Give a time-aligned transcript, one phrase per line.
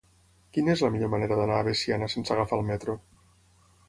[0.55, 2.97] Quina és la millor manera d'anar a Veciana sense agafar el metro?